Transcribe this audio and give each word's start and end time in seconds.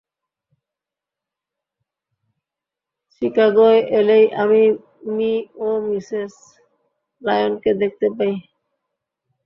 চিকাগোয় 3.13 3.79
এলেই 3.99 4.25
আমি 4.41 4.63
মি 5.15 5.31
ও 5.59 5.67
মিসেস 5.87 6.33
লায়নকে 7.21 7.71
দেখতে 7.81 8.05
যাই। 8.17 8.33